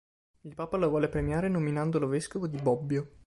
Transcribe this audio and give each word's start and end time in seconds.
Il 0.41 0.55
papa 0.55 0.77
lo 0.77 0.89
volle 0.89 1.09
premiare 1.09 1.47
nominandolo 1.47 2.07
vescovo 2.07 2.47
di 2.47 2.57
Bobbio. 2.59 3.17